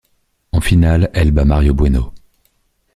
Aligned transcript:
En 0.51 0.61
finale, 0.61 1.11
elle 1.13 1.29
bat 1.31 1.45
Maria 1.45 1.73
Bueno. 1.73 2.11